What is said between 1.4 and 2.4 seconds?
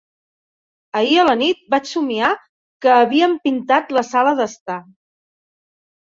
nit vaig somiar